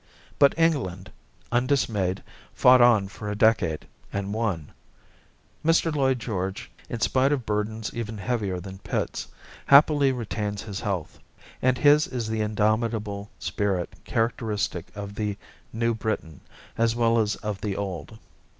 But 0.39 0.57
England, 0.57 1.11
undismayed, 1.51 2.23
fought 2.55 2.81
on 2.81 3.07
for 3.07 3.29
a 3.29 3.35
decade, 3.35 3.85
and 4.11 4.33
won. 4.33 4.71
Mr. 5.63 5.93
Lloyd 5.95 6.17
George, 6.17 6.71
in 6.89 6.99
spite 6.99 7.31
of 7.31 7.45
burdens 7.45 7.93
even 7.93 8.17
heavier 8.17 8.59
than 8.59 8.79
Pitt's, 8.79 9.27
happily 9.67 10.11
retains 10.11 10.63
his 10.63 10.79
health; 10.79 11.19
and 11.61 11.77
his 11.77 12.07
is 12.07 12.27
the 12.27 12.41
indomitable 12.41 13.29
spirit 13.37 13.93
characteristic 14.03 14.87
of 14.95 15.13
the 15.13 15.37
new 15.71 15.93
Britain 15.93 16.41
as 16.79 16.95
well 16.95 17.19
as 17.19 17.35
of 17.35 17.61
the 17.61 17.75
old. 17.77 18.17